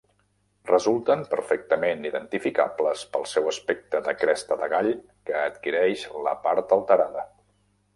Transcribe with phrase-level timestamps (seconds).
[0.69, 4.93] Resulten perfectament identificables pel seu aspecte de cresta de gall
[5.29, 7.33] que adquireix la part alterada.